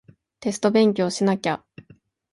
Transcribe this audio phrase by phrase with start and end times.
[0.39, 1.63] テスト勉強しなきゃ